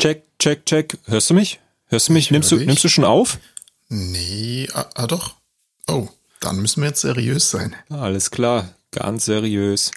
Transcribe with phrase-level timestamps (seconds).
[0.00, 0.96] Check, check, check.
[1.04, 1.60] Hörst du mich?
[1.88, 2.24] Hörst du mich?
[2.24, 2.66] Ich nimmst du, dich.
[2.66, 3.38] nimmst du schon auf?
[3.90, 5.34] Nee, ah, ah doch.
[5.86, 6.08] Oh,
[6.40, 7.76] dann müssen wir jetzt seriös sein.
[7.90, 9.90] Alles klar, ganz seriös.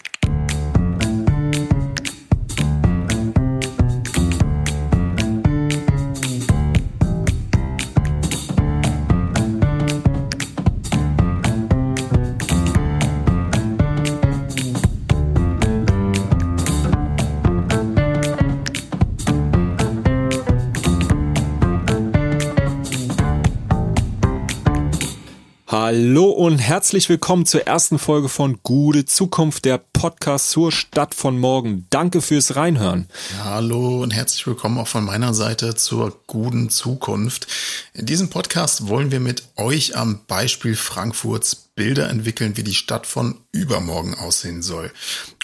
[26.44, 31.86] Und herzlich willkommen zur ersten Folge von Gute Zukunft, der Podcast zur Stadt von morgen.
[31.88, 33.08] Danke fürs Reinhören.
[33.42, 37.46] Hallo und herzlich willkommen auch von meiner Seite zur guten Zukunft.
[37.94, 43.06] In diesem Podcast wollen wir mit euch am Beispiel Frankfurts Bilder entwickeln, wie die Stadt
[43.06, 44.92] von übermorgen aussehen soll.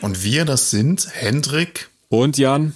[0.02, 1.88] Und wir, das sind Hendrik.
[2.10, 2.74] Und Jan?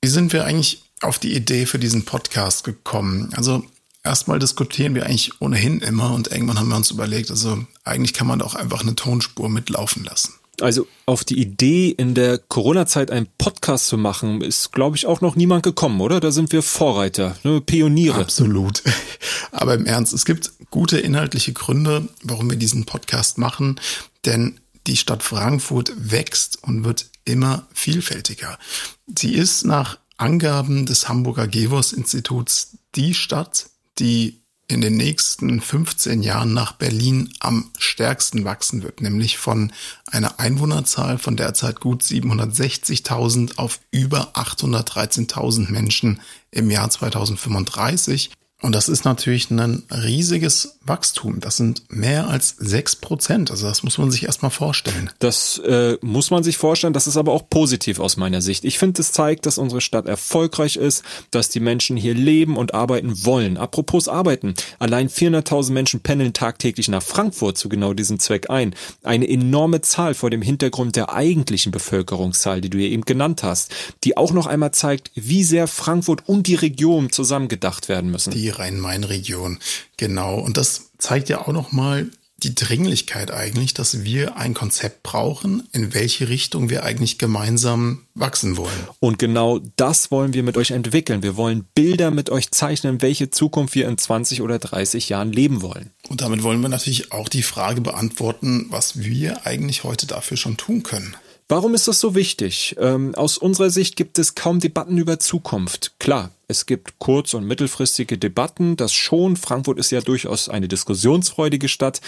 [0.00, 3.34] Wie sind wir eigentlich auf die Idee für diesen Podcast gekommen?
[3.34, 3.64] Also
[4.08, 8.26] erstmal diskutieren wir eigentlich ohnehin immer und irgendwann haben wir uns überlegt, also eigentlich kann
[8.26, 10.34] man doch einfach eine Tonspur mitlaufen lassen.
[10.60, 15.20] Also auf die Idee, in der Corona-Zeit einen Podcast zu machen, ist, glaube ich, auch
[15.20, 16.18] noch niemand gekommen, oder?
[16.18, 17.60] Da sind wir Vorreiter, ne?
[17.60, 18.20] Pioniere.
[18.20, 18.82] Absolut.
[19.52, 23.80] Aber im Ernst, es gibt gute inhaltliche Gründe, warum wir diesen Podcast machen,
[24.26, 28.58] denn die Stadt Frankfurt wächst und wird immer vielfältiger.
[29.06, 33.66] Sie ist nach Angaben des Hamburger Gevos-Instituts die Stadt,
[33.98, 39.72] die in den nächsten 15 Jahren nach Berlin am stärksten wachsen wird, nämlich von
[40.06, 48.30] einer Einwohnerzahl von derzeit gut 760.000 auf über 813.000 Menschen im Jahr 2035.
[48.60, 51.38] Und das ist natürlich ein riesiges Wachstum.
[51.38, 53.52] Das sind mehr als sechs Prozent.
[53.52, 55.10] Also das muss man sich erstmal vorstellen.
[55.20, 56.92] Das äh, muss man sich vorstellen.
[56.92, 58.64] Das ist aber auch positiv aus meiner Sicht.
[58.64, 62.74] Ich finde, es zeigt, dass unsere Stadt erfolgreich ist, dass die Menschen hier leben und
[62.74, 63.58] arbeiten wollen.
[63.58, 64.54] Apropos arbeiten.
[64.80, 68.74] Allein 400.000 Menschen pendeln tagtäglich nach Frankfurt zu genau diesem Zweck ein.
[69.04, 73.72] Eine enorme Zahl vor dem Hintergrund der eigentlichen Bevölkerungszahl, die du hier eben genannt hast,
[74.02, 78.32] die auch noch einmal zeigt, wie sehr Frankfurt und die Region zusammengedacht werden müssen.
[78.32, 79.58] Die Rhein-Main-Region.
[79.96, 80.38] Genau.
[80.38, 82.10] Und das zeigt ja auch nochmal
[82.42, 88.56] die Dringlichkeit eigentlich, dass wir ein Konzept brauchen, in welche Richtung wir eigentlich gemeinsam wachsen
[88.56, 88.88] wollen.
[89.00, 91.24] Und genau das wollen wir mit euch entwickeln.
[91.24, 95.62] Wir wollen Bilder mit euch zeichnen, welche Zukunft wir in 20 oder 30 Jahren leben
[95.62, 95.90] wollen.
[96.08, 100.56] Und damit wollen wir natürlich auch die Frage beantworten, was wir eigentlich heute dafür schon
[100.56, 101.16] tun können.
[101.50, 102.76] Warum ist das so wichtig?
[102.78, 105.92] Ähm, aus unserer Sicht gibt es kaum Debatten über Zukunft.
[105.98, 109.36] Klar, es gibt kurz- und mittelfristige Debatten, das schon.
[109.36, 112.02] Frankfurt ist ja durchaus eine diskussionsfreudige Stadt.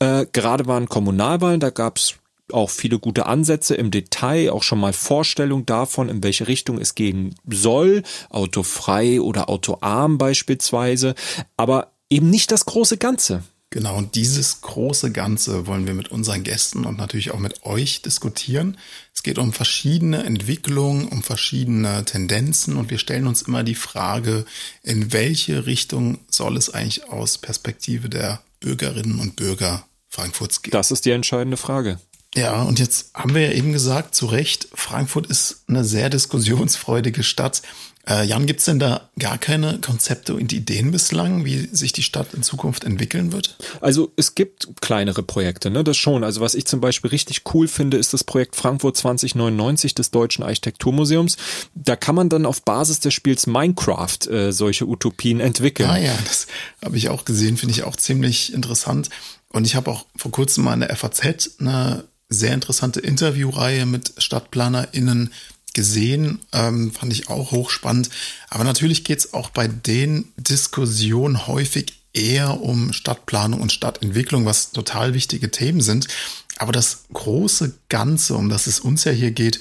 [0.00, 2.14] Äh, gerade waren Kommunalwahlen, da gab es
[2.52, 6.96] auch viele gute Ansätze im Detail, auch schon mal Vorstellung davon, in welche Richtung es
[6.96, 11.14] gehen soll, autofrei oder autoarm beispielsweise,
[11.56, 13.44] aber eben nicht das große Ganze.
[13.72, 18.02] Genau, und dieses große Ganze wollen wir mit unseren Gästen und natürlich auch mit euch
[18.02, 18.76] diskutieren.
[19.14, 24.44] Es geht um verschiedene Entwicklungen, um verschiedene Tendenzen und wir stellen uns immer die Frage,
[24.82, 30.72] in welche Richtung soll es eigentlich aus Perspektive der Bürgerinnen und Bürger Frankfurts gehen?
[30.72, 32.00] Das ist die entscheidende Frage.
[32.34, 37.24] Ja, und jetzt haben wir ja eben gesagt, zu Recht, Frankfurt ist eine sehr diskussionsfreudige
[37.24, 37.62] Stadt.
[38.08, 42.32] Äh, Jan, gibt's denn da gar keine Konzepte und Ideen bislang, wie sich die Stadt
[42.32, 43.56] in Zukunft entwickeln wird?
[43.80, 46.24] Also es gibt kleinere Projekte, ne, das schon.
[46.24, 50.44] Also was ich zum Beispiel richtig cool finde, ist das Projekt Frankfurt 2099 des Deutschen
[50.44, 51.36] Architekturmuseums.
[51.74, 55.90] Da kann man dann auf Basis des Spiels Minecraft äh, solche Utopien entwickeln.
[55.90, 56.46] Ah ja, das
[56.82, 59.10] habe ich auch gesehen, finde ich auch ziemlich interessant.
[59.52, 64.14] Und ich habe auch vor kurzem mal in der FAZ eine sehr interessante Interviewreihe mit
[64.16, 65.32] StadtplanerInnen
[65.74, 68.10] gesehen, ähm, fand ich auch hochspannend.
[68.48, 74.72] Aber natürlich geht es auch bei den Diskussionen häufig eher um Stadtplanung und Stadtentwicklung, was
[74.72, 76.08] total wichtige Themen sind.
[76.56, 79.60] Aber das große Ganze, um das es uns ja hier geht,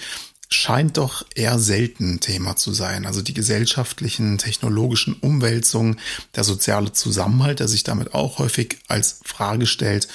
[0.51, 3.06] scheint doch eher selten Thema zu sein.
[3.06, 6.00] Also die gesellschaftlichen, technologischen Umwälzungen,
[6.36, 10.07] der soziale Zusammenhalt, der sich damit auch häufig als Frage stellt.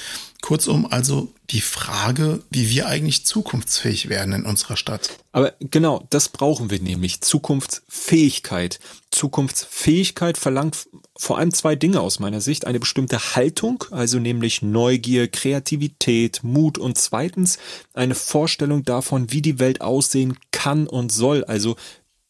[0.45, 5.17] Kurzum also die Frage, wie wir eigentlich zukunftsfähig werden in unserer Stadt.
[5.31, 7.21] Aber genau, das brauchen wir nämlich.
[7.21, 8.79] Zukunftsfähigkeit.
[9.09, 10.87] Zukunftsfähigkeit verlangt
[11.17, 12.67] vor allem zwei Dinge aus meiner Sicht.
[12.67, 17.57] Eine bestimmte Haltung, also nämlich Neugier, Kreativität, Mut und zweitens
[17.95, 21.43] eine Vorstellung davon, wie die Welt aussehen kann und soll.
[21.45, 21.75] Also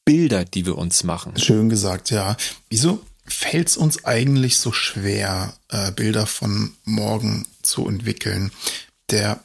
[0.06, 1.38] Bilder, die wir uns machen.
[1.38, 2.38] Schön gesagt, ja.
[2.70, 8.52] Wieso fällt es uns eigentlich so schwer, äh, Bilder von morgen zu entwickeln?
[9.10, 9.40] Der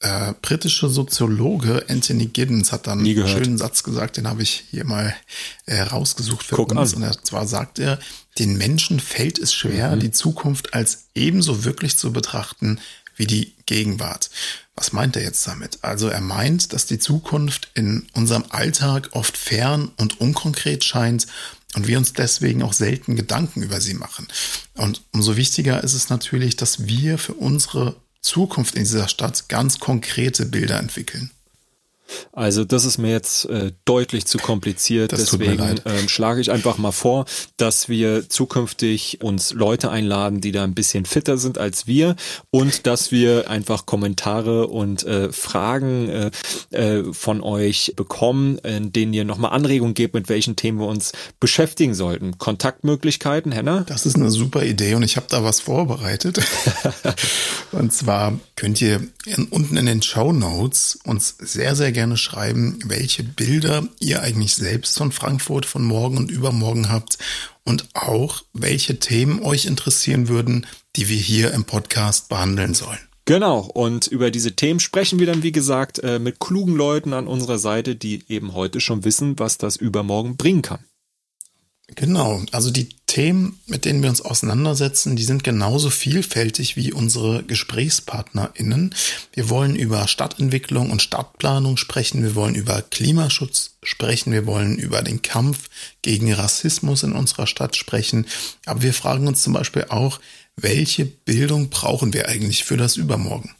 [0.00, 4.84] äh, britische Soziologe Anthony Giddens hat dann einen schönen Satz gesagt, den habe ich hier
[4.84, 5.14] mal
[5.66, 6.94] äh, rausgesucht für Guck uns.
[6.94, 7.02] An.
[7.02, 7.98] Und zwar sagt er,
[8.38, 10.00] den Menschen fällt es schwer, mhm.
[10.00, 12.78] die Zukunft als ebenso wirklich zu betrachten
[13.16, 14.30] wie die Gegenwart.
[14.76, 15.80] Was meint er jetzt damit?
[15.82, 21.26] Also er meint, dass die Zukunft in unserem Alltag oft fern und unkonkret scheint
[21.74, 24.26] und wir uns deswegen auch selten Gedanken über sie machen.
[24.74, 29.78] Und umso wichtiger ist es natürlich, dass wir für unsere Zukunft in dieser Stadt ganz
[29.78, 31.30] konkrete Bilder entwickeln.
[32.32, 35.12] Also das ist mir jetzt äh, deutlich zu kompliziert.
[35.12, 37.26] Das Deswegen ähm, schlage ich einfach mal vor,
[37.56, 42.16] dass wir zukünftig uns Leute einladen, die da ein bisschen fitter sind als wir
[42.50, 46.30] und dass wir einfach Kommentare und äh, Fragen äh,
[46.70, 51.12] äh, von euch bekommen, in denen ihr nochmal Anregungen gebt, mit welchen Themen wir uns
[51.40, 52.38] beschäftigen sollten.
[52.38, 53.84] Kontaktmöglichkeiten, Henna?
[53.86, 56.40] Das ist eine super Idee und ich habe da was vorbereitet.
[57.72, 62.80] und zwar könnt ihr in, unten in den Show Notes uns sehr, sehr gerne schreiben,
[62.84, 67.18] welche Bilder ihr eigentlich selbst von Frankfurt von morgen und übermorgen habt
[67.64, 70.66] und auch welche Themen euch interessieren würden,
[70.96, 72.98] die wir hier im Podcast behandeln sollen.
[73.26, 77.28] Genau, und über diese Themen sprechen wir dann, wie gesagt, äh, mit klugen Leuten an
[77.28, 80.80] unserer Seite, die eben heute schon wissen, was das übermorgen bringen kann.
[81.94, 87.42] Genau, also die Themen, mit denen wir uns auseinandersetzen, die sind genauso vielfältig wie unsere
[87.42, 88.94] GesprächspartnerInnen.
[89.32, 95.02] Wir wollen über Stadtentwicklung und Stadtplanung sprechen, wir wollen über Klimaschutz sprechen, wir wollen über
[95.02, 95.70] den Kampf
[96.02, 98.26] gegen Rassismus in unserer Stadt sprechen,
[98.66, 100.20] aber wir fragen uns zum Beispiel auch,
[100.56, 103.54] welche Bildung brauchen wir eigentlich für das Übermorgen?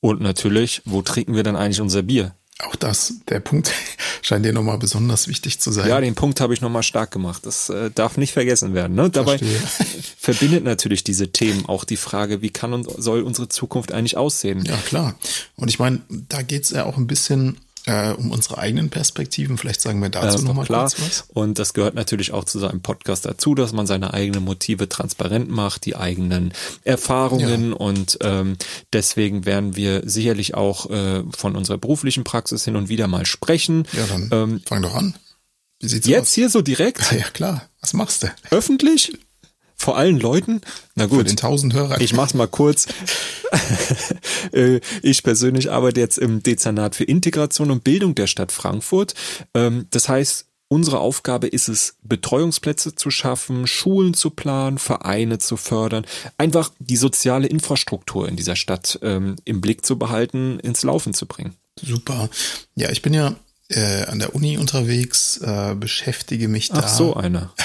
[0.00, 2.34] Und natürlich, wo trinken wir dann eigentlich unser Bier?
[2.58, 3.72] Auch das, der Punkt
[4.22, 5.88] scheint dir nochmal besonders wichtig zu sein.
[5.88, 7.44] Ja, den Punkt habe ich nochmal stark gemacht.
[7.44, 8.94] Das äh, darf nicht vergessen werden.
[8.94, 9.10] Ne?
[9.10, 9.38] Dabei
[10.18, 14.64] verbindet natürlich diese Themen auch die Frage, wie kann und soll unsere Zukunft eigentlich aussehen?
[14.64, 15.14] Ja, klar.
[15.56, 19.58] Und ich meine, da geht's ja auch ein bisschen äh, um unsere eigenen Perspektiven.
[19.58, 21.24] Vielleicht sagen wir dazu ja, nochmal kurz was.
[21.28, 25.50] Und das gehört natürlich auch zu seinem Podcast dazu, dass man seine eigenen Motive transparent
[25.50, 26.52] macht, die eigenen
[26.84, 27.76] Erfahrungen ja.
[27.76, 28.56] und ähm,
[28.92, 33.86] deswegen werden wir sicherlich auch äh, von unserer beruflichen Praxis hin und wieder mal sprechen.
[33.92, 35.14] Ja, dann ähm, fang doch an.
[35.80, 36.34] Wie sieht's Jetzt aus?
[36.34, 37.10] hier so direkt?
[37.10, 37.68] Ja, ja, klar.
[37.80, 38.28] Was machst du?
[38.50, 39.12] Öffentlich?
[39.82, 40.60] Vor allen Leuten.
[40.94, 41.18] Na gut.
[41.18, 42.00] Für den tausend Hörer.
[42.00, 42.86] Ich mach's mal kurz.
[44.52, 49.14] Äh, ich persönlich arbeite jetzt im Dezernat für Integration und Bildung der Stadt Frankfurt.
[49.54, 55.58] Ähm, das heißt, Unsere Aufgabe ist es, Betreuungsplätze zu schaffen, Schulen zu planen, Vereine zu
[55.58, 56.06] fördern,
[56.38, 61.26] einfach die soziale Infrastruktur in dieser Stadt ähm, im Blick zu behalten, ins Laufen zu
[61.26, 61.56] bringen.
[61.78, 62.30] Super.
[62.74, 63.36] Ja, ich bin ja
[63.68, 66.80] äh, an der Uni unterwegs, äh, beschäftige mich da.
[66.84, 67.52] Ach so, einer.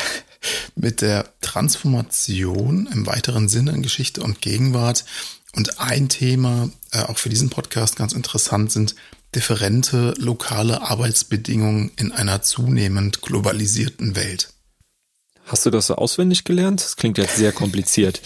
[0.75, 5.05] mit der Transformation im weiteren Sinne in Geschichte und Gegenwart.
[5.53, 8.95] Und ein Thema, äh, auch für diesen Podcast ganz interessant, sind
[9.35, 14.53] differente lokale Arbeitsbedingungen in einer zunehmend globalisierten Welt.
[15.45, 16.81] Hast du das so auswendig gelernt?
[16.81, 18.21] Das klingt jetzt sehr kompliziert.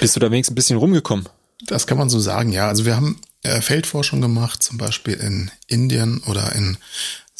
[0.00, 1.28] Bist du da wenigstens ein bisschen rumgekommen?
[1.66, 2.68] Das kann man so sagen, ja.
[2.68, 6.76] Also wir haben äh, Feldforschung gemacht, zum Beispiel in Indien oder in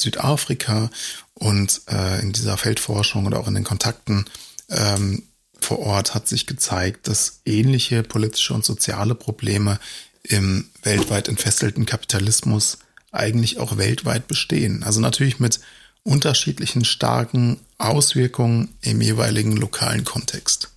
[0.01, 0.91] Südafrika
[1.35, 4.25] und äh, in dieser Feldforschung oder auch in den Kontakten
[4.69, 5.23] ähm,
[5.61, 9.79] vor Ort hat sich gezeigt, dass ähnliche politische und soziale Probleme
[10.23, 12.79] im weltweit entfesselten Kapitalismus
[13.11, 14.83] eigentlich auch weltweit bestehen.
[14.83, 15.61] Also natürlich mit
[16.05, 20.71] unterschiedlichen starken Auswirkungen im jeweiligen lokalen Kontext.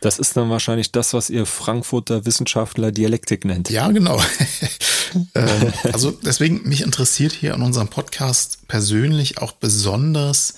[0.00, 3.70] Das ist dann wahrscheinlich das, was ihr Frankfurter Wissenschaftler Dialektik nennt.
[3.70, 4.20] Ja, genau.
[5.34, 10.54] Ähm, also deswegen, mich interessiert hier an unserem Podcast persönlich auch besonders,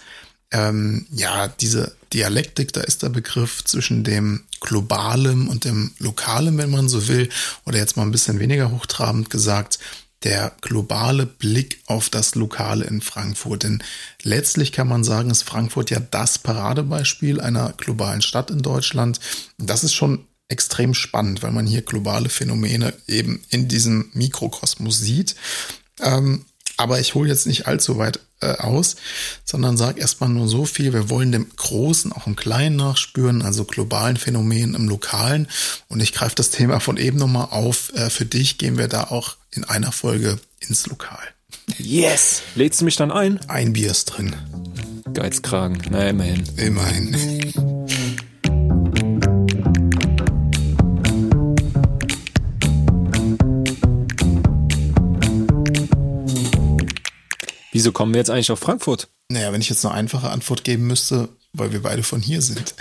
[0.52, 6.71] ähm, ja, diese Dialektik, da ist der Begriff zwischen dem Globalem und dem Lokalem, wenn
[6.71, 7.28] man so will,
[7.66, 9.80] oder jetzt mal ein bisschen weniger hochtrabend gesagt,
[10.25, 13.62] der globale Blick auf das Lokale in Frankfurt.
[13.62, 13.83] Denn
[14.23, 19.21] letztlich kann man sagen, ist Frankfurt ja das Paradebeispiel einer globalen Stadt in Deutschland.
[19.59, 25.37] Das ist schon extrem spannend, weil man hier globale Phänomene eben in diesem Mikrokosmos sieht.
[26.00, 26.45] Ähm,
[26.76, 28.97] aber ich hole jetzt nicht allzu weit äh, aus,
[29.45, 30.93] sondern sage erstmal nur so viel.
[30.93, 35.49] Wir wollen dem Großen auch im Kleinen nachspüren, also globalen Phänomenen im Lokalen.
[35.89, 37.93] Und ich greife das Thema von eben nochmal auf.
[37.95, 41.23] Äh, für dich gehen wir da auch in einer Folge ins Lokal.
[41.79, 42.43] Yes!
[42.55, 43.41] Lädst du mich dann ein?
[43.49, 44.35] Ein Bier ist drin.
[45.13, 45.81] Geizkragen.
[45.91, 46.45] Na, immerhin.
[46.57, 47.15] Immerhin.
[57.75, 59.09] Wieso kommen wir jetzt eigentlich auf Frankfurt?
[59.28, 62.76] Naja, wenn ich jetzt eine einfache Antwort geben müsste, weil wir beide von hier sind.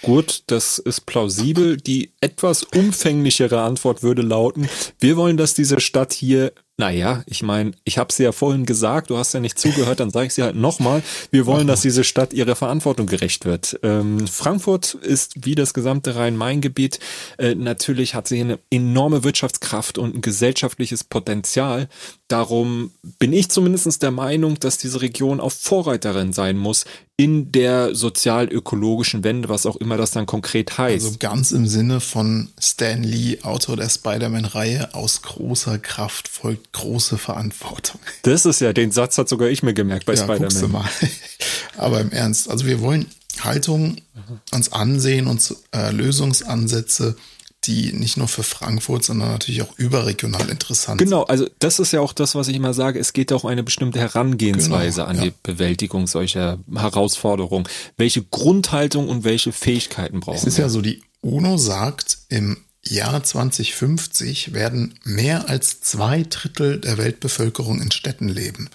[0.00, 1.76] Gut, das ist plausibel.
[1.76, 4.66] Die etwas umfänglichere Antwort würde lauten,
[5.00, 9.10] wir wollen, dass diese Stadt hier Naja, ich meine, ich habe es ja vorhin gesagt,
[9.10, 11.02] du hast ja nicht zugehört, dann sage ich sie halt nochmal.
[11.32, 13.80] Wir wollen, dass diese Stadt ihrer Verantwortung gerecht wird.
[13.82, 17.00] Ähm, Frankfurt ist wie das gesamte Rhein-Main-Gebiet,
[17.38, 21.88] äh, natürlich hat sie eine enorme Wirtschaftskraft und ein gesellschaftliches Potenzial.
[22.28, 26.84] Darum bin ich zumindest der Meinung, dass diese Region auch Vorreiterin sein muss
[27.20, 31.04] in der sozial-ökologischen Wende, was auch immer das dann konkret heißt.
[31.04, 37.18] Also ganz im Sinne von Stan Lee, Autor der Spider-Man-Reihe, aus großer Kraft folgt große
[37.18, 38.00] Verantwortung.
[38.22, 40.70] Das ist ja, den Satz hat sogar ich mir gemerkt bei ja, Spider-Man.
[40.70, 40.88] mal.
[41.76, 43.06] Aber im Ernst, also wir wollen
[43.40, 43.96] Haltung
[44.52, 47.16] uns ansehen und äh, Lösungsansätze
[47.64, 52.00] die nicht nur für Frankfurt, sondern natürlich auch überregional interessant Genau, also das ist ja
[52.00, 52.98] auch das, was ich immer sage.
[52.98, 55.22] Es geht auch um eine bestimmte Herangehensweise genau, an ja.
[55.24, 57.68] die Bewältigung solcher Herausforderungen.
[57.96, 60.40] Welche Grundhaltung und welche Fähigkeiten brauchen wir?
[60.40, 60.64] Es ist wir?
[60.64, 67.82] ja so, die UNO sagt, im Jahr 2050 werden mehr als zwei Drittel der Weltbevölkerung
[67.82, 68.70] in Städten leben.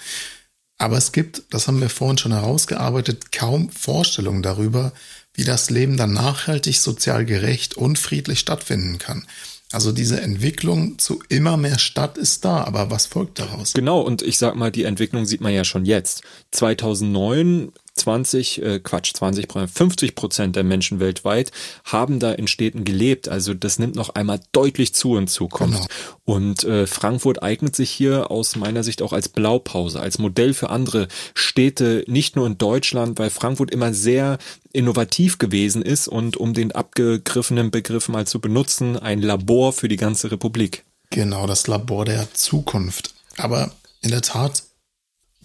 [0.77, 4.91] Aber es gibt, das haben wir vorhin schon herausgearbeitet, kaum Vorstellungen darüber,
[5.33, 9.25] wie das Leben dann nachhaltig, sozial gerecht und friedlich stattfinden kann.
[9.71, 13.73] Also diese Entwicklung zu immer mehr Stadt ist da, aber was folgt daraus?
[13.73, 16.21] Genau, und ich sag mal, die Entwicklung sieht man ja schon jetzt.
[16.51, 21.51] 2009 20, äh, Quatsch, 20, 50 Prozent der Menschen weltweit
[21.83, 23.29] haben da in Städten gelebt.
[23.29, 25.87] Also das nimmt noch einmal deutlich zu in Zukunft.
[25.89, 26.17] Genau.
[26.25, 30.69] Und äh, Frankfurt eignet sich hier aus meiner Sicht auch als Blaupause, als Modell für
[30.69, 34.37] andere Städte, nicht nur in Deutschland, weil Frankfurt immer sehr
[34.71, 39.97] innovativ gewesen ist und um den abgegriffenen Begriff mal zu benutzen, ein Labor für die
[39.97, 40.83] ganze Republik.
[41.11, 43.13] Genau, das Labor der Zukunft.
[43.37, 43.71] Aber
[44.01, 44.63] in der Tat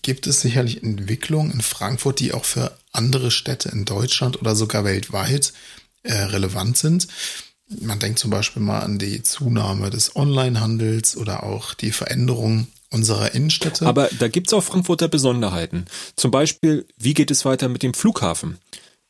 [0.02, 4.85] gibt es sicherlich Entwicklungen in Frankfurt, die auch für andere Städte in Deutschland oder sogar
[4.85, 5.52] weltweit
[6.02, 7.09] äh, relevant sind.
[7.81, 13.35] Man denkt zum Beispiel mal an die Zunahme des Onlinehandels oder auch die Veränderung unserer
[13.35, 13.87] Innenstädte.
[13.87, 15.85] Aber da gibt es auch Frankfurter Besonderheiten.
[16.17, 18.59] Zum Beispiel, wie geht es weiter mit dem Flughafen?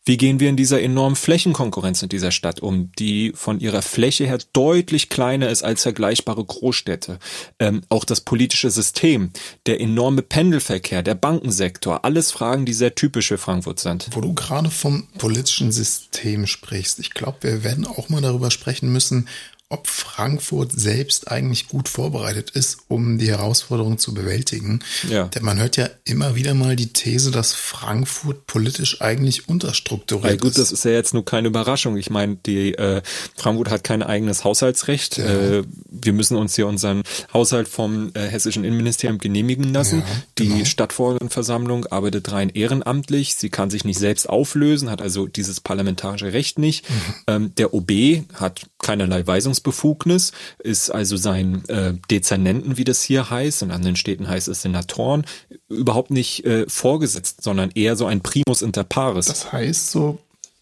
[0.08, 4.24] Wie gehen wir in dieser enormen Flächenkonkurrenz in dieser Stadt um, die von ihrer Fläche
[4.24, 7.18] her deutlich kleiner ist als vergleichbare Großstädte?
[7.58, 9.32] Ähm, auch das politische System,
[9.66, 14.08] der enorme Pendelverkehr, der Bankensektor, alles Fragen, die sehr typisch für Frankfurt sind.
[14.12, 18.90] Wo du gerade vom politischen System sprichst, ich glaube, wir werden auch mal darüber sprechen
[18.90, 19.28] müssen,
[19.70, 24.80] ob Frankfurt selbst eigentlich gut vorbereitet ist, um die Herausforderungen zu bewältigen.
[25.10, 25.24] Ja.
[25.24, 30.36] Denn man hört ja immer wieder mal die These, dass Frankfurt politisch eigentlich unterstrukturiert ja,
[30.36, 30.58] gut, ist.
[30.58, 31.98] das ist ja jetzt nur keine Überraschung.
[31.98, 33.02] Ich meine, die äh,
[33.36, 35.18] Frankfurt hat kein eigenes Haushaltsrecht.
[35.18, 35.26] Ja.
[35.26, 37.02] Äh, wir müssen uns hier unseren
[37.34, 39.98] Haushalt vom äh, hessischen Innenministerium genehmigen lassen.
[39.98, 40.56] Ja, genau.
[40.56, 43.34] Die Stadtversammlung arbeitet rein ehrenamtlich.
[43.34, 46.88] Sie kann sich nicht selbst auflösen, hat also dieses parlamentarische Recht nicht.
[46.88, 47.14] Mhm.
[47.26, 47.90] Ähm, der OB
[48.32, 53.96] hat keinerlei Weisungs Verwaltungsbefugnis, ist also sein äh, Dezernenten, wie das hier heißt, in anderen
[53.96, 55.24] Städten heißt es Senatoren,
[55.68, 59.26] überhaupt nicht äh, vorgesetzt, sondern eher so ein Primus inter pares.
[59.26, 60.18] Das heißt so,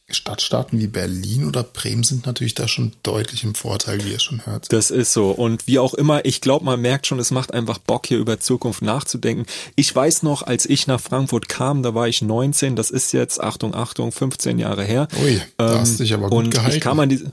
[0.09, 4.47] Stadtstaaten wie Berlin oder Bremen sind natürlich da schon deutlich im Vorteil, wie ihr schon
[4.47, 4.73] hört.
[4.73, 5.33] Das ist so.
[5.33, 8.39] Und wie auch immer, ich glaube, man merkt schon, es macht einfach Bock, hier über
[8.39, 9.47] Zukunft nachzudenken.
[9.75, 13.41] Ich weiß noch, als ich nach Frankfurt kam, da war ich 19, das ist jetzt,
[13.41, 15.09] Achtung, Achtung, 15 Jahre her.
[15.25, 16.77] Ui, da hast du dich aber gut und gehalten.
[16.77, 17.33] Ich kam an diese,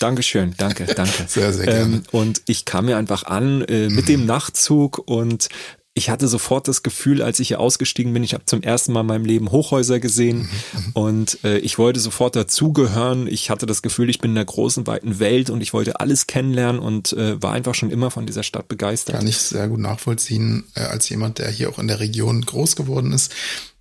[0.00, 1.24] Dankeschön, danke, danke.
[1.28, 1.96] Sehr, sehr gerne.
[1.96, 5.48] Ähm, und ich kam mir einfach an äh, mit dem Nachtzug und
[5.96, 9.02] ich hatte sofort das Gefühl, als ich hier ausgestiegen bin, ich habe zum ersten Mal
[9.02, 10.80] in meinem Leben Hochhäuser gesehen mhm.
[10.80, 10.90] mhm.
[10.94, 13.28] und äh, ich wollte sofort dazugehören.
[13.28, 16.26] Ich hatte das Gefühl, ich bin in der großen, weiten Welt und ich wollte alles
[16.26, 19.16] kennenlernen und äh, war einfach schon immer von dieser Stadt begeistert.
[19.16, 22.74] Kann ich sehr gut nachvollziehen, äh, als jemand, der hier auch in der Region groß
[22.74, 23.32] geworden ist.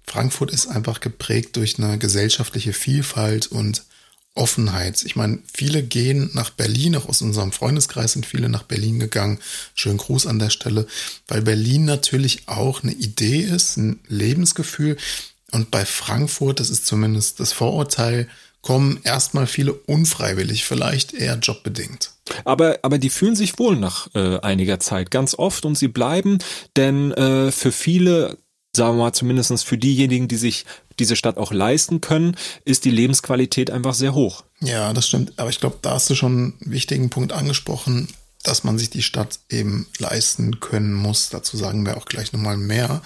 [0.06, 3.84] Frankfurt ist einfach geprägt durch eine gesellschaftliche Vielfalt und
[4.36, 5.04] Offenheit.
[5.04, 9.40] Ich meine, viele gehen nach Berlin, auch aus unserem Freundeskreis sind viele nach Berlin gegangen.
[9.75, 10.88] Schönen Gruß an der Stelle,
[11.28, 14.98] weil Berlin natürlich auch eine Idee ist, ein Lebensgefühl.
[15.52, 18.28] Und bei Frankfurt, das ist zumindest das Vorurteil,
[18.63, 22.12] kommen erstmal viele unfreiwillig, vielleicht eher jobbedingt.
[22.46, 26.40] Aber, aber die fühlen sich wohl nach äh, einiger Zeit ganz oft und sie bleiben,
[26.75, 28.38] denn äh, für viele
[28.75, 30.66] sagen wir mal zumindest für diejenigen, die sich
[31.00, 32.36] diese Stadt auch leisten können,
[32.66, 34.44] ist die Lebensqualität einfach sehr hoch.
[34.62, 35.34] Ja, das stimmt.
[35.38, 36.32] Aber ich glaube, da hast du schon
[36.62, 38.08] einen wichtigen Punkt angesprochen,
[38.44, 41.30] dass man sich die Stadt eben leisten können muss.
[41.30, 43.02] Dazu sagen wir auch gleich nochmal mehr.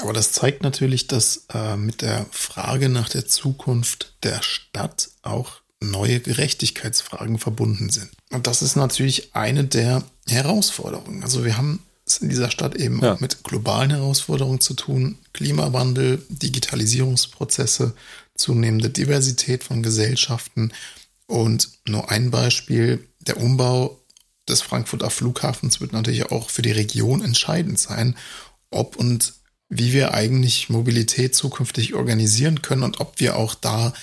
[0.00, 5.60] Aber das zeigt natürlich, dass äh, mit der Frage nach der Zukunft der Stadt auch
[5.80, 8.10] neue Gerechtigkeitsfragen verbunden sind.
[8.30, 11.22] Und das ist natürlich eine der Herausforderungen.
[11.22, 13.14] Also wir haben es in dieser Stadt eben ja.
[13.14, 15.18] auch mit globalen Herausforderungen zu tun.
[15.32, 17.94] Klimawandel, Digitalisierungsprozesse,
[18.34, 20.72] zunehmende Diversität von Gesellschaften.
[21.26, 23.98] Und nur ein Beispiel, der Umbau
[24.48, 28.16] des Frankfurter Flughafens wird natürlich auch für die Region entscheidend sein,
[28.70, 29.34] ob und
[29.68, 33.94] wie wir eigentlich Mobilität zukünftig organisieren können und ob wir auch da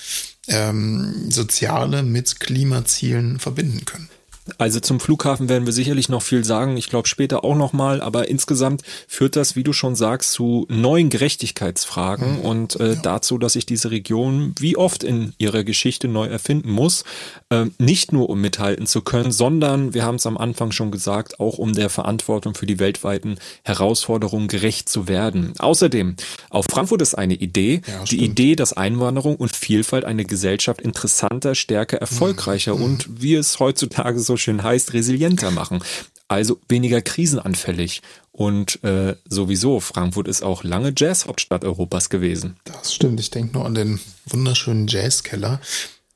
[0.47, 4.09] ähm, soziale mit Klimazielen verbinden können.
[4.57, 6.77] Also zum Flughafen werden wir sicherlich noch viel sagen.
[6.77, 8.01] Ich glaube später auch noch mal.
[8.01, 12.41] Aber insgesamt führt das, wie du schon sagst, zu neuen Gerechtigkeitsfragen mhm.
[12.41, 12.95] und äh, ja.
[12.95, 17.03] dazu, dass sich diese Region wie oft in ihrer Geschichte neu erfinden muss.
[17.49, 21.39] Äh, nicht nur um mithalten zu können, sondern, wir haben es am Anfang schon gesagt,
[21.39, 25.53] auch um der Verantwortung für die weltweiten Herausforderungen gerecht zu werden.
[25.59, 26.15] Außerdem,
[26.49, 31.55] auf Frankfurt ist eine Idee, ja, die Idee, dass Einwanderung und Vielfalt eine Gesellschaft interessanter,
[31.55, 32.83] stärker, erfolgreicher mhm.
[32.83, 35.83] und wie es heutzutage so schön heißt, resilienter machen.
[36.27, 38.01] Also weniger krisenanfällig.
[38.31, 42.55] Und äh, sowieso, Frankfurt ist auch lange Jazz-Hauptstadt Europas gewesen.
[42.63, 43.19] Das stimmt.
[43.19, 45.59] Ich denke nur an den wunderschönen Jazzkeller.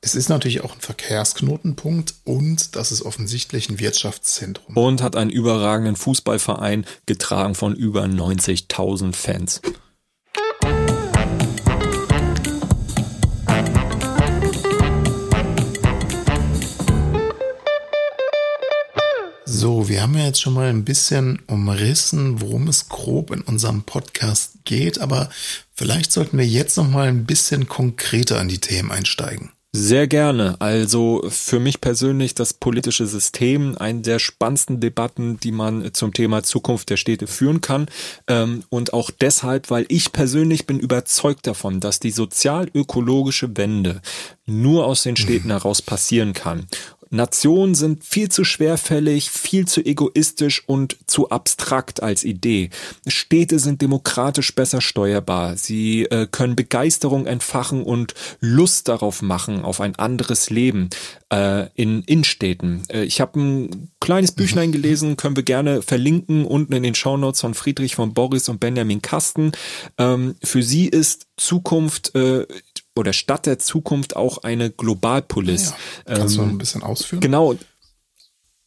[0.00, 4.76] Es ist natürlich auch ein Verkehrsknotenpunkt und das ist offensichtlich ein Wirtschaftszentrum.
[4.76, 9.62] Und hat einen überragenden Fußballverein, getragen von über 90.000 Fans.
[20.04, 25.00] Haben ja jetzt schon mal ein bisschen umrissen, worum es grob in unserem Podcast geht,
[25.00, 25.30] aber
[25.72, 29.50] vielleicht sollten wir jetzt noch mal ein bisschen konkreter an die Themen einsteigen.
[29.76, 30.56] Sehr gerne.
[30.60, 36.44] Also für mich persönlich das politische System, eine der spannendsten Debatten, die man zum Thema
[36.44, 37.86] Zukunft der Städte führen kann.
[38.28, 44.00] Ähm, und auch deshalb, weil ich persönlich bin überzeugt davon, dass die sozial-ökologische Wende
[44.46, 45.52] nur aus den Städten mhm.
[45.52, 46.68] heraus passieren kann.
[47.14, 52.70] Nationen sind viel zu schwerfällig, viel zu egoistisch und zu abstrakt als Idee.
[53.06, 55.56] Städte sind demokratisch besser steuerbar.
[55.56, 60.90] Sie äh, können Begeisterung entfachen und Lust darauf machen, auf ein anderes Leben
[61.32, 62.82] äh, in Innenstädten.
[62.88, 64.36] Äh, ich habe ein kleines mhm.
[64.36, 68.58] Büchlein gelesen, können wir gerne verlinken, unten in den Shownotes von Friedrich von Boris und
[68.58, 69.52] Benjamin Kasten.
[69.98, 72.46] Ähm, für sie ist Zukunft äh,
[72.96, 75.74] oder Stadt der Zukunft auch eine Globalpolis.
[76.06, 77.20] Ja, kannst ähm, du ein bisschen ausführen?
[77.20, 77.56] Genau.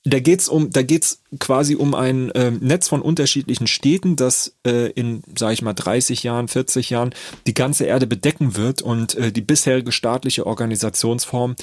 [0.04, 4.90] Da geht's um, da geht's quasi um ein äh, Netz von unterschiedlichen Städten, das äh,
[4.92, 7.14] in, sage ich mal, 30 Jahren, 40 Jahren
[7.46, 11.56] die ganze Erde bedecken wird und äh, die bisherige staatliche Organisationsform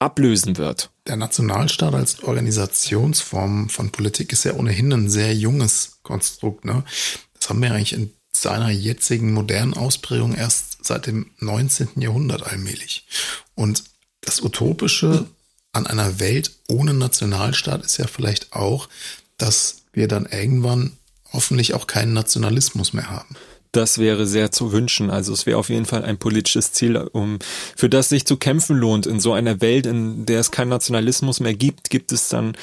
[0.00, 0.90] ablösen wird.
[1.06, 6.64] Der Nationalstaat als Organisationsform von Politik ist ja ohnehin ein sehr junges Konstrukt.
[6.64, 6.82] Ne?
[7.38, 11.88] Das haben wir eigentlich in seiner jetzigen modernen Ausprägung erst seit dem 19.
[11.96, 13.06] Jahrhundert allmählich.
[13.54, 13.84] Und
[14.20, 15.26] das Utopische
[15.72, 18.88] an einer Welt ohne Nationalstaat ist ja vielleicht auch,
[19.38, 20.92] dass wir dann irgendwann
[21.32, 23.34] hoffentlich auch keinen Nationalismus mehr haben.
[23.72, 25.10] Das wäre sehr zu wünschen.
[25.10, 27.38] Also es wäre auf jeden Fall ein politisches Ziel, um
[27.74, 29.06] für das sich zu kämpfen lohnt.
[29.06, 32.54] In so einer Welt, in der es keinen Nationalismus mehr gibt, gibt es dann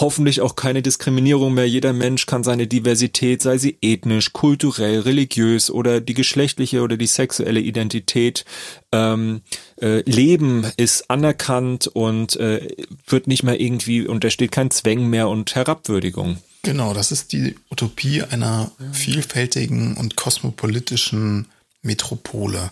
[0.00, 1.68] hoffentlich auch keine Diskriminierung mehr.
[1.68, 7.06] Jeder Mensch kann seine Diversität, sei sie ethnisch, kulturell, religiös oder die geschlechtliche oder die
[7.06, 8.44] sexuelle Identität
[8.92, 9.42] ähm,
[9.80, 12.68] äh, leben, ist anerkannt und äh,
[13.06, 16.38] wird nicht mehr irgendwie, und da steht kein Zwängen mehr und Herabwürdigung.
[16.62, 21.46] Genau, das ist die Utopie einer vielfältigen und kosmopolitischen
[21.82, 22.70] Metropole.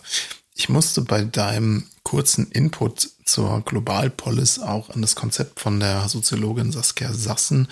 [0.59, 6.71] Ich musste bei deinem kurzen Input zur Globalpolis auch an das Konzept von der Soziologin
[6.71, 7.67] Saskia Sassen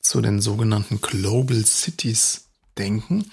[0.00, 2.44] zu den sogenannten Global Cities
[2.78, 3.28] denken.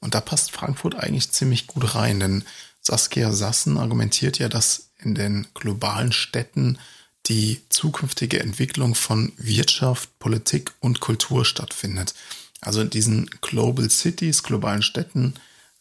[0.00, 2.44] Und da passt Frankfurt eigentlich ziemlich gut rein, denn
[2.82, 6.78] Saskia Sassen argumentiert ja, dass in den globalen Städten
[7.24, 12.12] die zukünftige Entwicklung von Wirtschaft, Politik und Kultur stattfindet.
[12.60, 15.32] Also in diesen Global Cities, globalen Städten,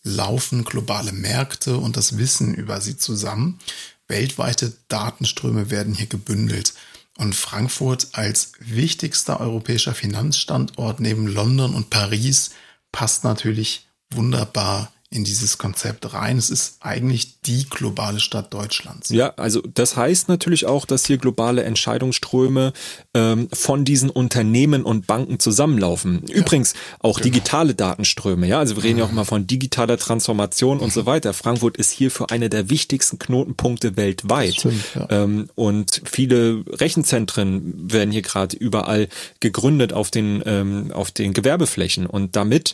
[0.04, 3.60] laufen globale Märkte und das Wissen über sie zusammen.
[4.08, 6.74] Weltweite Datenströme werden hier gebündelt.
[7.18, 12.52] Und Frankfurt als wichtigster europäischer Finanzstandort neben London und Paris
[12.92, 16.38] passt natürlich wunderbar in dieses Konzept rein.
[16.38, 19.10] Es ist eigentlich die globale Stadt Deutschlands.
[19.10, 22.74] Ja, also das heißt natürlich auch, dass hier globale Entscheidungsströme
[23.14, 26.24] ähm, von diesen Unternehmen und Banken zusammenlaufen.
[26.24, 27.24] Übrigens auch genau.
[27.26, 28.48] digitale Datenströme.
[28.48, 29.18] Ja, also wir reden ja auch mhm.
[29.18, 31.06] mal von digitaler Transformation und so mhm.
[31.06, 31.34] weiter.
[31.34, 34.56] Frankfurt ist hier für eine der wichtigsten Knotenpunkte weltweit.
[34.56, 35.08] Stimmt, ja.
[35.12, 42.08] ähm, und viele Rechenzentren werden hier gerade überall gegründet auf den ähm, auf den Gewerbeflächen
[42.08, 42.74] und damit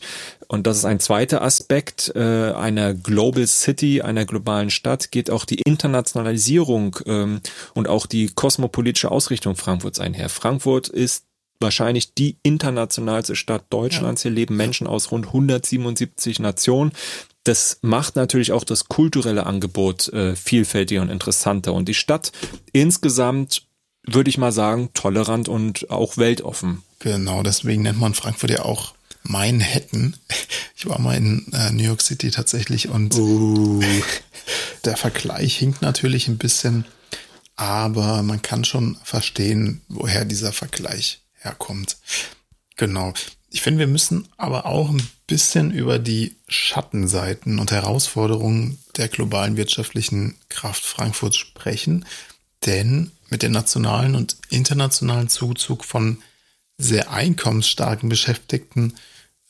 [0.51, 5.45] und das ist ein zweiter Aspekt äh, einer Global City, einer globalen Stadt, geht auch
[5.45, 7.41] die Internationalisierung ähm,
[7.75, 10.27] und auch die kosmopolitische Ausrichtung Frankfurts einher.
[10.27, 11.25] Frankfurt ist
[11.59, 14.23] wahrscheinlich die internationalste Stadt Deutschlands.
[14.23, 16.93] Hier leben Menschen aus rund 177 Nationen.
[17.43, 21.73] Das macht natürlich auch das kulturelle Angebot äh, vielfältiger und interessanter.
[21.73, 22.31] Und die Stadt
[22.73, 23.67] insgesamt,
[24.03, 26.81] würde ich mal sagen, tolerant und auch weltoffen.
[26.97, 28.93] Genau, deswegen nennt man Frankfurt ja auch
[29.29, 30.15] Manhattan.
[30.81, 33.83] Ich war mal in äh, New York City tatsächlich und uh.
[34.85, 36.85] der Vergleich hinkt natürlich ein bisschen,
[37.57, 41.97] aber man kann schon verstehen, woher dieser Vergleich herkommt.
[42.77, 43.13] Genau.
[43.49, 49.57] Ich finde, wir müssen aber auch ein bisschen über die Schattenseiten und Herausforderungen der globalen
[49.57, 52.05] wirtschaftlichen Kraft Frankfurts sprechen,
[52.65, 56.23] denn mit dem nationalen und internationalen Zuzug von
[56.77, 58.93] sehr einkommensstarken Beschäftigten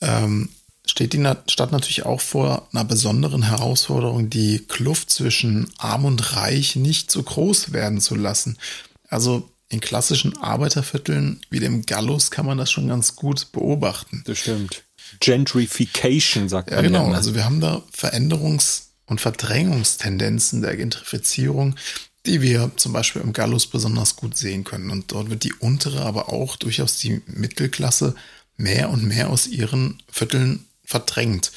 [0.00, 0.48] ähm,
[0.86, 6.76] steht die Stadt natürlich auch vor einer besonderen Herausforderung, die Kluft zwischen Arm und Reich
[6.76, 8.58] nicht so groß werden zu lassen.
[9.08, 14.22] Also in klassischen Arbeitervierteln wie dem Gallus kann man das schon ganz gut beobachten.
[14.26, 14.82] Das stimmt.
[15.20, 16.78] Gentrification sagt man.
[16.78, 17.04] Ja, genau.
[17.04, 17.16] Ja, ne?
[17.16, 21.76] Also wir haben da Veränderungs- und Verdrängungstendenzen der Gentrifizierung,
[22.26, 24.90] die wir zum Beispiel im Gallus besonders gut sehen können.
[24.90, 28.14] Und dort wird die untere, aber auch durchaus die Mittelklasse
[28.60, 31.50] mehr und mehr aus ihren Vierteln verdrängt.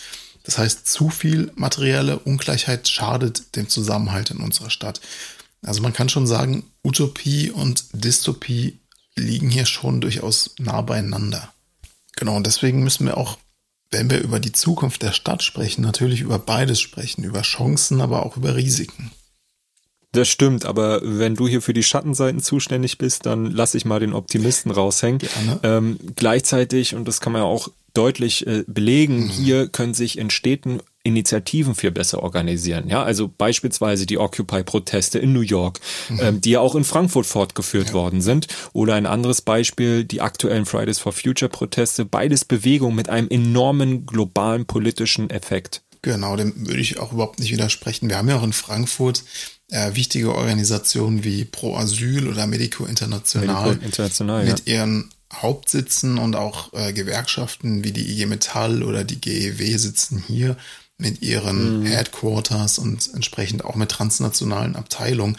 [0.43, 5.01] Das heißt, zu viel materielle Ungleichheit schadet dem Zusammenhalt in unserer Stadt.
[5.61, 8.79] Also man kann schon sagen, Utopie und Dystopie
[9.15, 11.53] liegen hier schon durchaus nah beieinander.
[12.15, 13.37] Genau, und deswegen müssen wir auch,
[13.91, 18.25] wenn wir über die Zukunft der Stadt sprechen, natürlich über beides sprechen, über Chancen, aber
[18.25, 19.11] auch über Risiken.
[20.13, 23.99] Das stimmt, aber wenn du hier für die Schattenseiten zuständig bist, dann lass ich mal
[23.99, 25.19] den Optimisten raushängen.
[25.63, 29.29] Ähm, gleichzeitig, und das kann man ja auch deutlich äh, belegen, mhm.
[29.29, 32.87] hier können sich in Städten Initiativen viel besser organisieren.
[32.87, 36.19] Ja, also beispielsweise die Occupy-Proteste in New York, mhm.
[36.21, 37.93] ähm, die ja auch in Frankfurt fortgeführt ja.
[37.93, 38.47] worden sind.
[38.71, 42.05] Oder ein anderes Beispiel, die aktuellen Fridays for Future-Proteste.
[42.05, 45.81] Beides Bewegungen mit einem enormen globalen politischen Effekt.
[46.03, 48.09] Genau, dem würde ich auch überhaupt nicht widersprechen.
[48.09, 49.23] Wir haben ja auch in Frankfurt
[49.71, 54.75] äh, wichtige Organisationen wie Pro Asyl oder Medico International, Medico International mit ja.
[54.75, 60.57] ihren Hauptsitzen und auch äh, Gewerkschaften wie die IG Metall oder die GEW sitzen hier
[60.97, 61.85] mit ihren mhm.
[61.85, 65.37] Headquarters und entsprechend auch mit transnationalen Abteilungen.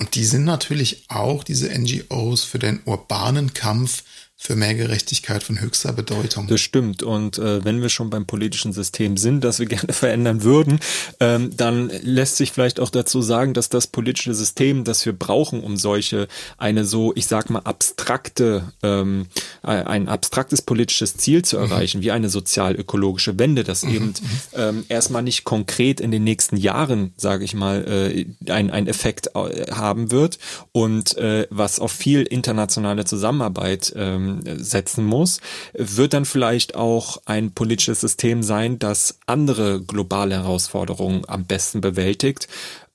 [0.00, 4.02] Und die sind natürlich auch diese NGOs für den urbanen Kampf
[4.40, 6.46] für mehr Gerechtigkeit von höchster Bedeutung.
[6.46, 7.02] Das stimmt.
[7.02, 10.78] Und äh, wenn wir schon beim politischen System sind, das wir gerne verändern würden,
[11.18, 15.60] ähm, dann lässt sich vielleicht auch dazu sagen, dass das politische System, das wir brauchen,
[15.60, 19.26] um solche eine so, ich sag mal, abstrakte, ähm,
[19.62, 21.64] ein abstraktes politisches Ziel zu mhm.
[21.64, 22.02] erreichen, mhm.
[22.04, 23.94] wie eine sozial-ökologische Wende, das mhm.
[23.94, 24.14] eben mhm.
[24.54, 29.30] ähm, erstmal nicht konkret in den nächsten Jahren, sage ich mal, äh, ein, ein Effekt
[29.34, 30.38] äh, haben wird
[30.70, 34.27] und äh, was auf viel internationale Zusammenarbeit ähm,
[34.58, 35.40] setzen muss,
[35.74, 42.48] wird dann vielleicht auch ein politisches System sein, das andere globale Herausforderungen am besten bewältigt,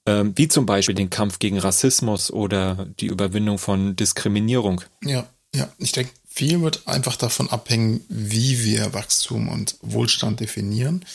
[0.05, 4.81] ähm, wie zum Beispiel den Kampf gegen Rassismus oder die Überwindung von Diskriminierung.
[5.03, 11.05] Ja, ja, ich denke, viel wird einfach davon abhängen, wie wir Wachstum und Wohlstand definieren.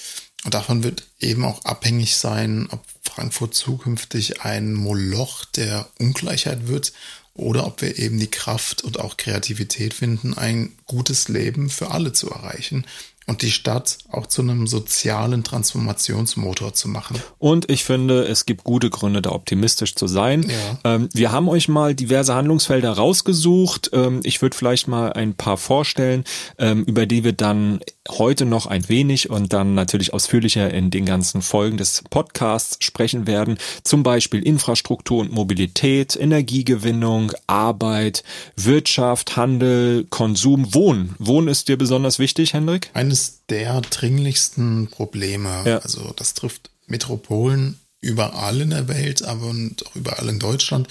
[0.44, 6.92] Und davon wird eben auch abhängig sein, ob Frankfurt zukünftig ein Moloch der Ungleichheit wird
[7.38, 12.12] oder ob wir eben die Kraft und auch Kreativität finden, ein gutes Leben für alle
[12.12, 12.84] zu erreichen
[13.28, 17.20] und die Stadt auch zu einem sozialen Transformationsmotor zu machen.
[17.38, 20.46] Und ich finde, es gibt gute Gründe, da optimistisch zu sein.
[20.48, 20.94] Ja.
[20.94, 23.90] Ähm, wir haben euch mal diverse Handlungsfelder rausgesucht.
[23.92, 26.24] Ähm, ich würde vielleicht mal ein paar vorstellen,
[26.56, 31.04] ähm, über die wir dann heute noch ein wenig und dann natürlich ausführlicher in den
[31.04, 33.58] ganzen Folgen des Podcasts sprechen werden.
[33.84, 38.24] Zum Beispiel Infrastruktur und Mobilität, Energiegewinnung, Arbeit,
[38.56, 41.14] Wirtschaft, Handel, Konsum, Wohnen.
[41.18, 42.90] Wohnen ist dir besonders wichtig, Hendrik?
[42.94, 43.17] Eines
[43.48, 45.62] der dringlichsten Probleme.
[45.64, 45.78] Ja.
[45.78, 50.88] Also das trifft Metropolen überall in der Welt, aber und auch überall in Deutschland.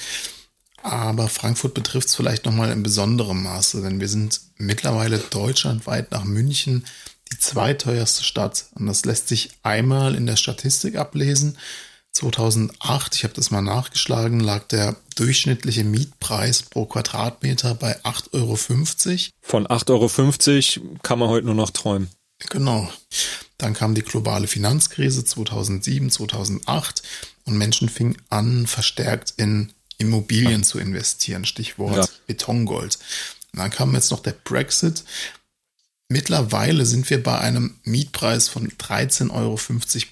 [0.84, 6.24] Aber Frankfurt betrifft es vielleicht nochmal in besonderem Maße, denn wir sind mittlerweile deutschlandweit nach
[6.24, 6.86] München
[7.32, 8.66] die zweiteuerste Stadt.
[8.76, 11.58] Und das lässt sich einmal in der Statistik ablesen.
[12.14, 18.56] 2008, ich habe das mal nachgeschlagen, lag der durchschnittliche Mietpreis pro Quadratmeter bei 8,50 Euro.
[19.42, 22.10] Von 8,50 Euro kann man heute nur noch träumen.
[22.50, 22.90] Genau.
[23.58, 27.02] Dann kam die globale Finanzkrise 2007, 2008
[27.46, 32.06] und Menschen fingen an, verstärkt in Immobilien zu investieren, Stichwort ja.
[32.28, 33.00] Betongold.
[33.54, 35.04] Und dann kam jetzt noch der Brexit.
[36.10, 39.60] Mittlerweile sind wir bei einem Mietpreis von 13,50 Euro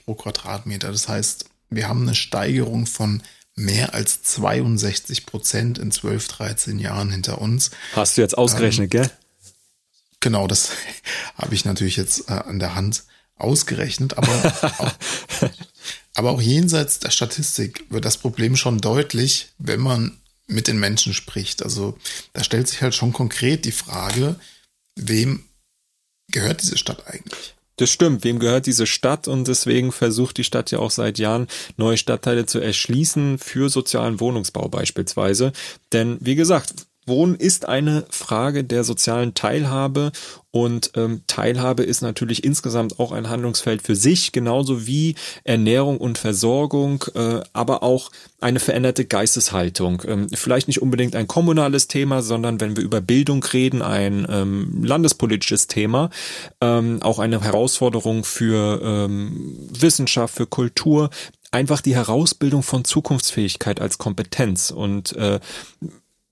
[0.05, 0.91] pro Quadratmeter.
[0.91, 3.21] Das heißt, wir haben eine Steigerung von
[3.55, 7.71] mehr als 62 Prozent in 12, 13 Jahren hinter uns.
[7.93, 9.11] Hast du jetzt ausgerechnet, ähm, gell?
[10.19, 10.71] Genau, das
[11.35, 13.03] habe ich natürlich jetzt äh, an der Hand
[13.37, 14.91] ausgerechnet, aber auch,
[16.15, 21.13] Aber auch jenseits der Statistik wird das Problem schon deutlich, wenn man mit den Menschen
[21.13, 21.61] spricht.
[21.61, 21.97] Also
[22.33, 24.39] da stellt sich halt schon konkret die Frage,
[24.95, 25.43] wem
[26.31, 27.55] gehört diese Stadt eigentlich?
[27.75, 31.47] Das stimmt, wem gehört diese Stadt und deswegen versucht die Stadt ja auch seit Jahren
[31.75, 35.51] neue Stadtteile zu erschließen für sozialen Wohnungsbau beispielsweise.
[35.91, 36.73] Denn wie gesagt,
[37.05, 40.11] Wohnen ist eine Frage der sozialen Teilhabe
[40.55, 46.17] und ähm, Teilhabe ist natürlich insgesamt auch ein Handlungsfeld für sich, genauso wie Ernährung und
[46.17, 50.01] Versorgung, äh, aber auch eine veränderte Geisteshaltung.
[50.07, 54.81] Ähm, vielleicht nicht unbedingt ein kommunales Thema, sondern wenn wir über Bildung reden, ein ähm,
[54.83, 56.09] landespolitisches Thema,
[56.61, 61.09] ähm, auch eine Herausforderung für ähm, Wissenschaft, für Kultur,
[61.51, 65.39] einfach die Herausbildung von Zukunftsfähigkeit als Kompetenz und äh,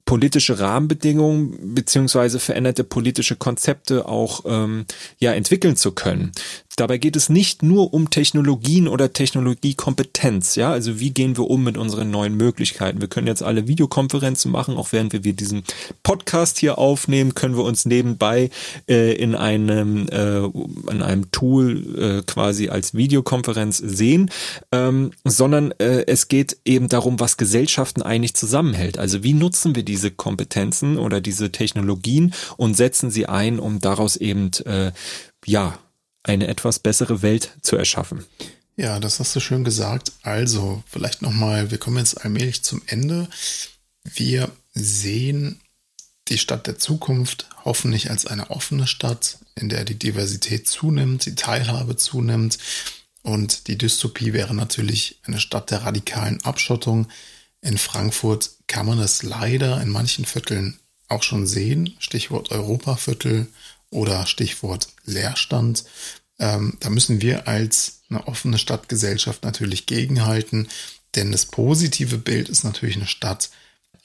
[0.06, 4.86] politische Rahmenbedingungen beziehungsweise veränderte politische Konzepte auch ähm,
[5.20, 6.32] ja entwickeln zu können.
[6.76, 11.64] Dabei geht es nicht nur um Technologien oder Technologiekompetenz, ja, also wie gehen wir um
[11.64, 13.00] mit unseren neuen Möglichkeiten.
[13.00, 15.64] Wir können jetzt alle Videokonferenzen machen, auch während wir, diesen
[16.02, 18.50] Podcast hier aufnehmen, können wir uns nebenbei
[18.90, 20.46] äh, in einem äh,
[20.92, 24.32] in einem Tool äh, quasi als Videokonferenz sehen,
[24.72, 28.98] ähm, sondern äh, es geht eben darum, was Gesellschaften eigentlich zusammenhält.
[28.98, 34.16] Also wie nutzen wir diese Kompetenzen oder diese Technologien und setzen sie ein, um daraus
[34.16, 34.92] eben äh,
[35.46, 35.78] ja
[36.24, 38.26] eine etwas bessere Welt zu erschaffen.
[38.76, 40.14] Ja, das hast du schön gesagt.
[40.24, 43.28] Also, vielleicht nochmal, wir kommen jetzt allmählich zum Ende.
[44.04, 45.60] Wir sehen
[46.30, 51.36] die Stadt der Zukunft hoffentlich als eine offene Stadt, in der die Diversität zunimmt, die
[51.36, 52.58] Teilhabe zunimmt.
[53.22, 57.08] Und die Dystopie wäre natürlich eine Stadt der radikalen Abschottung.
[57.64, 61.96] In Frankfurt kann man es leider in manchen Vierteln auch schon sehen.
[61.98, 63.48] Stichwort Europaviertel
[63.90, 65.86] oder Stichwort Leerstand.
[66.40, 70.68] Ähm, da müssen wir als eine offene Stadtgesellschaft natürlich gegenhalten,
[71.16, 73.50] denn das positive Bild ist natürlich eine Stadt,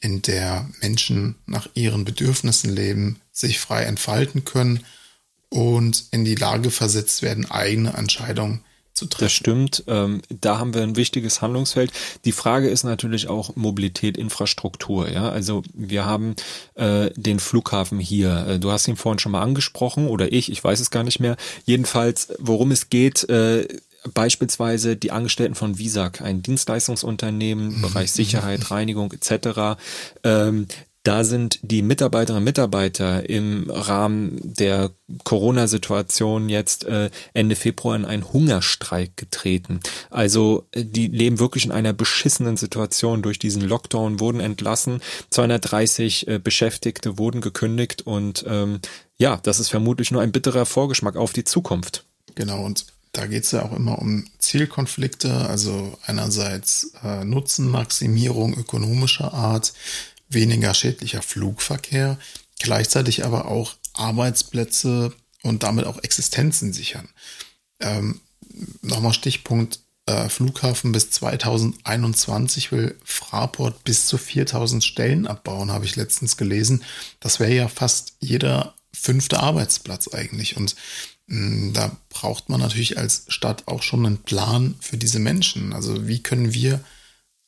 [0.01, 4.85] in der Menschen nach ihren Bedürfnissen leben, sich frei entfalten können
[5.49, 8.63] und in die Lage versetzt werden, eigene Entscheidungen
[8.99, 9.25] zu treffen.
[9.25, 9.85] Das stimmt.
[9.87, 11.93] Ähm, da haben wir ein wichtiges Handlungsfeld.
[12.25, 15.11] Die Frage ist natürlich auch Mobilität, Infrastruktur.
[15.11, 16.37] Ja, also wir haben
[16.75, 18.47] äh, den Flughafen hier.
[18.47, 21.21] Äh, du hast ihn vorhin schon mal angesprochen oder ich, ich weiß es gar nicht
[21.21, 21.37] mehr.
[21.65, 23.29] Jedenfalls, worum es geht.
[23.29, 23.67] Äh,
[24.15, 27.83] beispielsweise die Angestellten von Visag, ein Dienstleistungsunternehmen, mhm.
[27.83, 29.81] Bereich Sicherheit, Reinigung etc.,
[30.25, 30.67] ähm,
[31.09, 34.91] da sind die Mitarbeiterinnen und Mitarbeiter im Rahmen der
[35.25, 39.81] Corona-Situation jetzt äh, Ende Februar in einen Hungerstreik getreten.
[40.11, 46.29] Also äh, die leben wirklich in einer beschissenen Situation durch diesen Lockdown, wurden entlassen, 230
[46.29, 48.81] äh, Beschäftigte wurden gekündigt und ähm,
[49.17, 52.05] ja, das ist vermutlich nur ein bitterer Vorgeschmack auf die Zukunft.
[52.35, 59.33] Genau, und da geht es ja auch immer um Zielkonflikte, also einerseits äh, Nutzenmaximierung ökonomischer
[59.33, 59.73] Art,
[60.29, 62.19] weniger schädlicher Flugverkehr,
[62.59, 65.13] gleichzeitig aber auch Arbeitsplätze
[65.43, 67.09] und damit auch Existenzen sichern.
[67.81, 68.21] Ähm,
[68.83, 75.97] Nochmal Stichpunkt äh, Flughafen bis 2021 will Fraport bis zu 4000 Stellen abbauen, habe ich
[75.97, 76.83] letztens gelesen.
[77.21, 80.57] Das wäre ja fast jeder fünfte Arbeitsplatz eigentlich.
[80.57, 80.77] Und
[81.27, 85.73] mm, da braucht man natürlich als Stadt auch schon einen Plan für diese Menschen.
[85.73, 86.81] Also wie können wir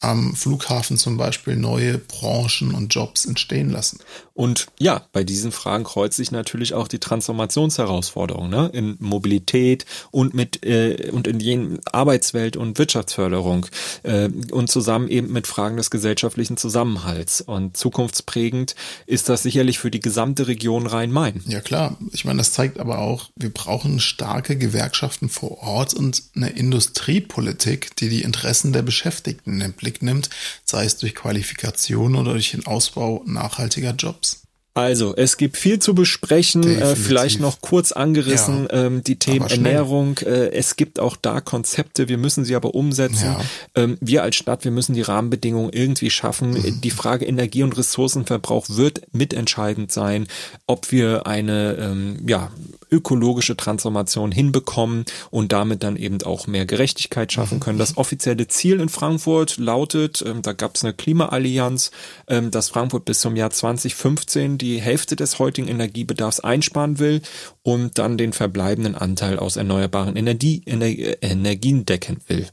[0.01, 4.01] am Flughafen zum Beispiel neue Branchen und Jobs entstehen lassen.
[4.40, 8.70] Und ja, bei diesen Fragen kreuzt sich natürlich auch die Transformationsherausforderung ne?
[8.72, 13.66] in Mobilität und mit äh, und in jenen Arbeitswelt und Wirtschaftsförderung
[14.03, 17.42] äh, und zusammen eben mit Fragen des gesellschaftlichen Zusammenhalts.
[17.42, 18.74] Und zukunftsprägend
[19.05, 21.42] ist das sicherlich für die gesamte Region Rhein-Main.
[21.46, 26.22] Ja klar, ich meine, das zeigt aber auch, wir brauchen starke Gewerkschaften vor Ort und
[26.35, 30.31] eine Industriepolitik, die die Interessen der Beschäftigten im Blick Blick nimmt,
[30.64, 34.30] sei es durch Qualifikation oder durch den Ausbau nachhaltiger Jobs.
[34.73, 39.49] Also, es gibt viel zu besprechen, äh, vielleicht noch kurz angerissen, ja, ähm, die Themen
[39.49, 40.19] Ernährung.
[40.19, 43.25] Äh, es gibt auch da Konzepte, wir müssen sie aber umsetzen.
[43.25, 43.41] Ja.
[43.75, 46.53] Ähm, wir als Stadt, wir müssen die Rahmenbedingungen irgendwie schaffen.
[46.53, 46.81] Mhm.
[46.83, 50.29] Die Frage Energie- und Ressourcenverbrauch wird mitentscheidend sein,
[50.69, 52.53] ob wir eine ähm, ja,
[52.93, 57.61] ökologische Transformation hinbekommen und damit dann eben auch mehr Gerechtigkeit schaffen mhm.
[57.61, 57.79] können.
[57.79, 61.91] Das offizielle Ziel in Frankfurt lautet, ähm, da gab es eine Klimaallianz,
[62.29, 67.23] ähm, dass Frankfurt bis zum Jahr 2015 die Hälfte des heutigen Energiebedarfs einsparen will
[67.62, 72.49] und dann den verbleibenden Anteil aus erneuerbaren Energie, Energie, Energien decken will.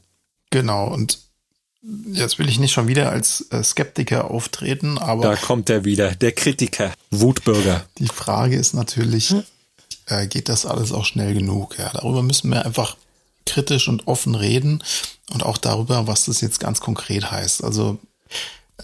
[0.50, 1.18] Genau, und
[2.12, 5.22] Jetzt will ich nicht schon wieder als äh, Skeptiker auftreten, aber.
[5.22, 7.86] Da kommt er wieder, der Kritiker, Wutbürger.
[7.98, 9.34] Die Frage ist natürlich,
[10.06, 11.78] äh, geht das alles auch schnell genug?
[11.78, 12.96] Ja, darüber müssen wir einfach
[13.46, 14.82] kritisch und offen reden
[15.30, 17.62] und auch darüber, was das jetzt ganz konkret heißt.
[17.62, 17.98] Also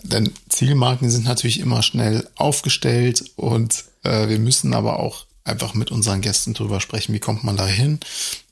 [0.02, 5.90] Denn Zielmarken sind natürlich immer schnell aufgestellt und äh, wir müssen aber auch einfach mit
[5.90, 8.00] unseren Gästen drüber sprechen, wie kommt man da hin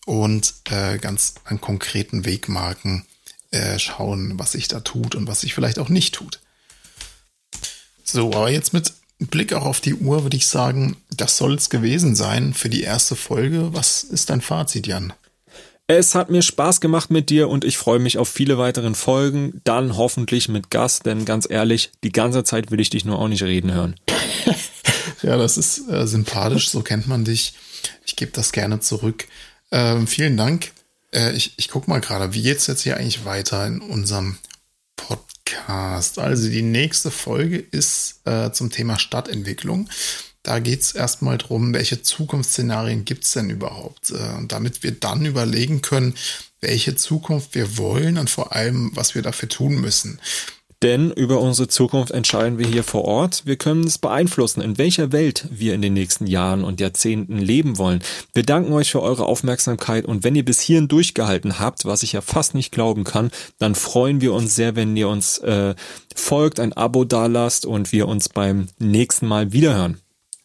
[0.07, 3.05] und äh, ganz an konkreten Wegmarken
[3.51, 6.41] äh, schauen, was sich da tut und was sich vielleicht auch nicht tut.
[8.05, 11.71] So, aber jetzt mit Blick auch auf die Uhr würde ich sagen, das soll es
[11.71, 13.73] gewesen sein für die erste Folge.
[13.73, 15.13] Was ist dein Fazit, Jan?
[15.95, 19.61] Es hat mir Spaß gemacht mit dir und ich freue mich auf viele weiteren Folgen,
[19.65, 23.29] dann hoffentlich mit Gast, denn ganz ehrlich, die ganze Zeit will ich dich nur auch
[23.29, 23.97] nicht reden hören.
[25.23, 27.53] ja, das ist äh, sympathisch, so kennt man dich.
[28.07, 29.27] Ich gebe das gerne zurück.
[29.71, 30.73] Ähm, vielen Dank.
[31.15, 34.39] Äh, ich ich gucke mal gerade, wie geht's jetzt hier eigentlich weiter in unserem
[34.97, 36.19] Podcast?
[36.19, 39.91] Also die nächste Folge ist äh, zum Thema Stadtentwicklung.
[40.43, 45.25] Da geht es erstmal darum, welche Zukunftsszenarien gibt es denn überhaupt, äh, damit wir dann
[45.25, 46.15] überlegen können,
[46.61, 50.21] welche Zukunft wir wollen und vor allem, was wir dafür tun müssen.
[50.83, 53.43] Denn über unsere Zukunft entscheiden wir hier vor Ort.
[53.47, 57.79] Wir können es beeinflussen, in welcher Welt wir in den nächsten Jahren und Jahrzehnten leben
[57.79, 58.03] wollen.
[58.35, 62.15] Wir danken euch für eure Aufmerksamkeit und wenn ihr bis hierhin durchgehalten habt, was ich
[62.15, 65.77] ja fast nicht glauben kann, dann freuen wir uns sehr, wenn ihr uns äh,
[66.17, 69.99] folgt, ein Abo dalasst und wir uns beim nächsten Mal wiederhören.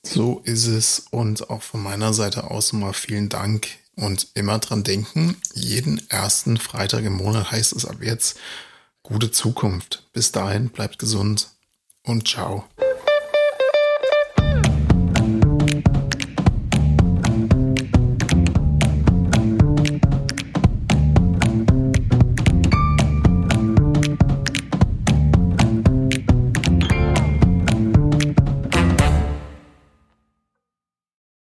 [0.04, 4.84] So ist es und auch von meiner Seite aus mal vielen Dank und immer dran
[4.84, 8.40] denken, jeden ersten Freitag im Monat heißt es ab jetzt
[9.04, 10.08] gute Zukunft.
[10.14, 11.50] Bis dahin bleibt gesund
[12.04, 12.66] und ciao.